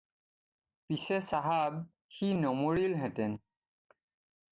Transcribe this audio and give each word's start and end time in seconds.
পিছে 0.87 1.17
চাহাব! 1.31 1.73
সি 2.15 2.27
নমৰিলহেঁতেন 2.39 3.37